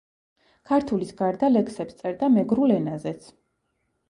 [0.69, 3.31] ქართულის გარდა, ლექსებს წერდა მეგრულ ენაზეც.